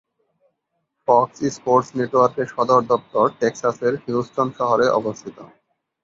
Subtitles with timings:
[1.07, 5.37] Fox Sports নেটওয়ার্কের সদর দফতর টেক্সাসের হিউস্টন শহরে অবস্থিত।